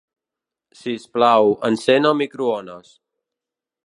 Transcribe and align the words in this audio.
Sisplau, 0.79 1.51
encén 1.69 2.09
el 2.13 2.17
microones. 2.23 2.91